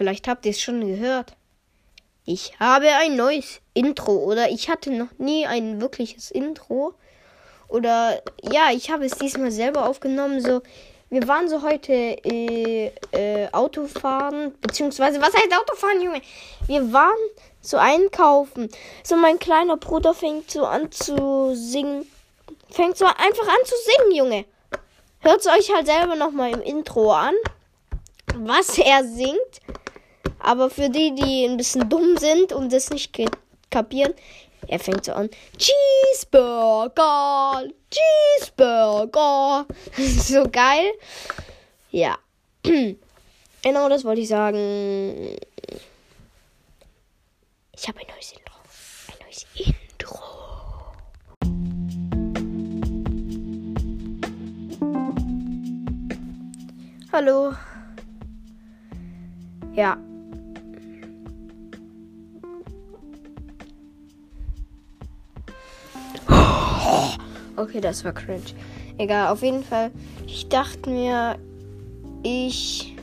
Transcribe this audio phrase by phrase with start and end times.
[0.00, 1.34] Vielleicht habt ihr es schon gehört.
[2.24, 6.94] Ich habe ein neues Intro oder ich hatte noch nie ein wirkliches Intro.
[7.68, 10.40] Oder ja, ich habe es diesmal selber aufgenommen.
[10.40, 10.62] So,
[11.10, 16.22] wir waren so heute äh, äh, Autofahren, beziehungsweise was heißt Autofahren, Junge?
[16.66, 17.20] Wir waren
[17.60, 18.70] so einkaufen.
[19.04, 22.10] So mein kleiner Bruder fängt so an zu singen.
[22.70, 24.44] Fängt so einfach an zu singen, Junge.
[25.18, 27.34] Hört es euch halt selber nochmal im Intro an,
[28.34, 29.60] was er singt.
[30.40, 33.16] Aber für die, die ein bisschen dumm sind und das nicht
[33.70, 34.14] kapieren,
[34.66, 35.28] er fängt so an.
[35.58, 39.66] Cheeseburger, Cheeseburger.
[39.98, 40.92] so geil.
[41.90, 42.18] Ja.
[43.62, 45.36] genau das wollte ich sagen.
[47.76, 48.54] Ich habe ein neues Intro.
[49.08, 50.18] Ein neues Intro.
[57.12, 57.54] Hallo.
[59.74, 59.98] Ja.
[67.60, 68.40] Okay, das war cringe.
[68.96, 69.90] Egal, auf jeden Fall.
[70.26, 71.36] Ich dachte mir,
[72.22, 72.96] ich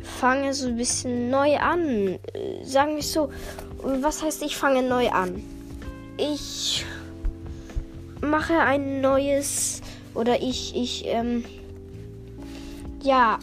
[0.00, 2.20] fange so ein bisschen neu an.
[2.62, 3.30] Sagen wir so.
[3.82, 5.42] Was heißt, ich fange neu an?
[6.18, 6.86] Ich
[8.20, 9.82] mache ein neues
[10.14, 11.44] oder ich, ich, ähm,
[13.02, 13.40] ja.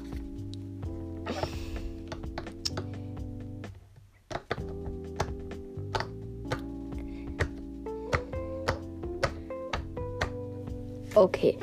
[11.16, 11.58] Okay.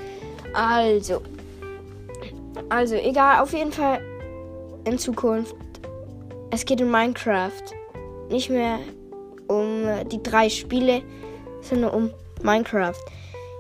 [0.53, 1.23] Also.
[2.69, 4.01] Also, egal, auf jeden Fall
[4.85, 5.55] in Zukunft.
[6.51, 7.63] Es geht um Minecraft.
[8.31, 8.79] Nicht mehr
[9.47, 11.03] um die drei Spiele,
[11.63, 12.11] sondern um
[12.43, 12.99] Minecraft.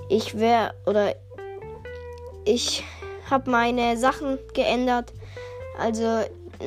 [0.09, 1.15] Ich wäre oder
[2.44, 2.82] ich
[3.31, 5.12] habe meine Sachen geändert.
[5.78, 6.25] Also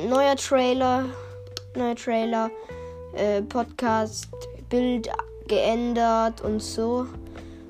[0.08, 1.06] neuer Trailer,
[1.76, 2.50] neuer Trailer,
[3.14, 4.28] äh, Podcast,
[4.68, 5.08] Bild
[5.48, 7.06] geändert und so.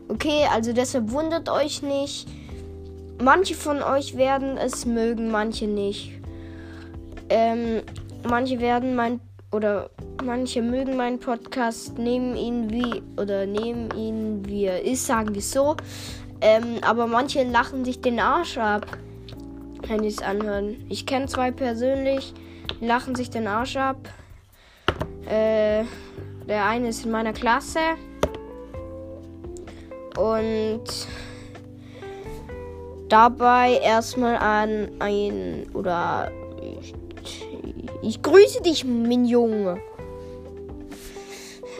[0.09, 2.29] Okay, also deshalb wundert euch nicht.
[3.23, 6.13] Manche von euch werden es mögen, manche nicht.
[7.29, 7.83] Ähm,
[8.29, 9.21] manche werden mein
[9.53, 9.91] oder
[10.25, 15.43] manche mögen meinen Podcast, nehmen ihn wie oder nehmen ihn wie er ist, sagen wir
[15.43, 15.77] so.
[16.41, 18.87] Ähm, aber manche lachen sich den Arsch ab,
[19.87, 20.85] wenn die es anhören.
[20.89, 22.33] Ich kenne zwei persönlich,
[22.81, 23.99] lachen sich den Arsch ab.
[25.27, 25.85] Äh,
[26.49, 27.79] der eine ist in meiner Klasse.
[30.23, 30.85] Und
[33.09, 36.31] dabei erstmal an ein oder
[36.81, 36.95] ich,
[38.03, 39.79] ich grüße dich, mein Junge.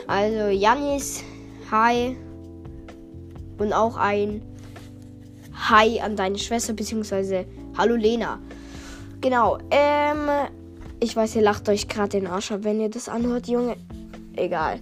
[0.07, 1.23] Also Janis,
[1.71, 2.17] hi.
[3.59, 4.41] Und auch ein
[5.69, 7.45] Hi an deine Schwester, beziehungsweise
[7.77, 8.39] Hallo Lena.
[9.21, 10.27] Genau, ähm,
[10.99, 13.77] ich weiß, ihr lacht euch gerade den Arsch ab, wenn ihr das anhört, Junge.
[14.35, 14.81] Egal.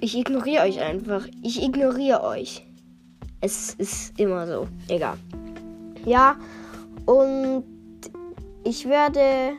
[0.00, 1.26] Ich ignoriere euch einfach.
[1.42, 2.66] Ich ignoriere euch.
[3.40, 4.68] Es ist immer so.
[4.88, 5.16] Egal.
[6.04, 6.36] Ja,
[7.06, 7.64] und
[8.64, 9.54] ich werde.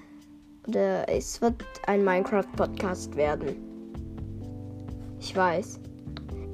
[0.67, 1.55] Oder es wird
[1.85, 3.55] ein Minecraft-Podcast werden.
[5.19, 5.79] Ich weiß.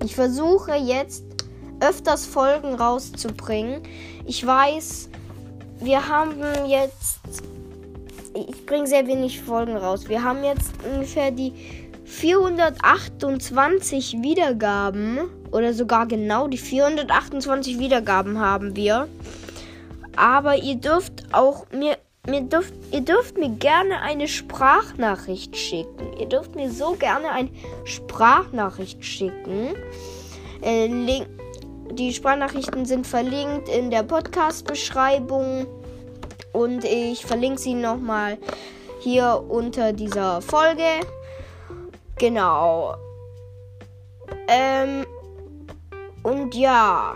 [0.03, 1.25] Ich versuche jetzt
[1.79, 3.81] öfters Folgen rauszubringen.
[4.25, 5.09] Ich weiß,
[5.79, 7.19] wir haben jetzt.
[8.35, 10.07] Ich bringe sehr wenig Folgen raus.
[10.07, 11.53] Wir haben jetzt ungefähr die
[12.13, 19.07] 428 Wiedergaben oder sogar genau die 428 Wiedergaben haben wir.
[20.15, 21.97] Aber ihr dürft auch mir,
[22.27, 26.13] mir dürft, ihr dürft mir gerne eine Sprachnachricht schicken.
[26.19, 27.49] Ihr dürft mir so gerne eine
[27.83, 29.69] Sprachnachricht schicken.
[30.61, 31.25] Äh, Link,
[31.93, 35.65] die Sprachnachrichten sind verlinkt in der Podcast-Beschreibung
[36.53, 38.37] und ich verlinke sie nochmal
[39.01, 40.83] hier unter dieser Folge.
[42.17, 42.95] Genau.
[44.47, 45.05] Ähm.
[46.23, 47.15] Und ja.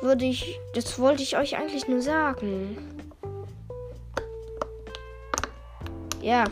[0.00, 0.58] Würde ich.
[0.74, 2.76] Das wollte ich euch eigentlich nur sagen.
[6.20, 6.44] Ja.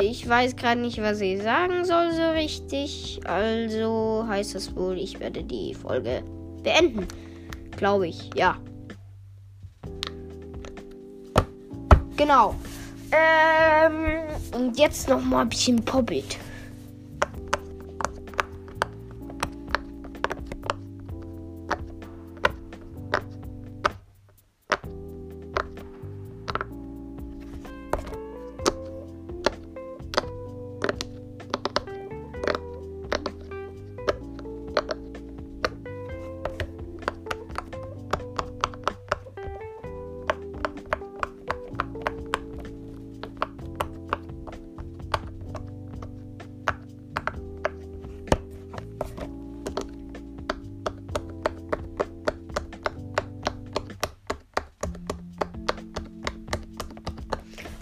[0.00, 3.20] Ich weiß gerade nicht, was ich sagen soll so richtig.
[3.24, 6.22] Also heißt das wohl, ich werde die Folge
[6.62, 7.06] beenden.
[7.76, 8.56] Glaube ich, ja.
[12.16, 12.54] Genau.
[13.12, 14.22] Ähm,
[14.54, 16.38] und jetzt noch mal ein bisschen Poppit.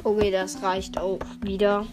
[0.02, 1.87] Okay, das reicht auch wieder.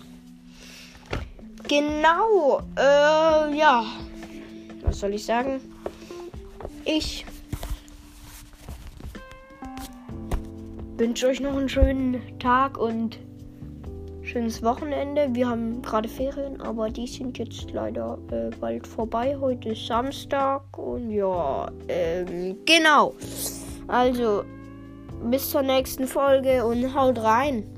[1.68, 2.62] Genau.
[2.78, 3.84] Äh, ja.
[4.84, 5.60] Was soll ich sagen?
[6.86, 7.26] Ich
[10.98, 13.20] wünsche euch noch einen schönen Tag und
[14.24, 15.28] schönes Wochenende.
[15.34, 19.38] Wir haben gerade Ferien, aber die sind jetzt leider äh, bald vorbei.
[19.38, 23.16] Heute ist Samstag und ja, ähm, genau.
[23.88, 24.44] Also,
[25.26, 27.77] bis zur nächsten Folge und haut rein.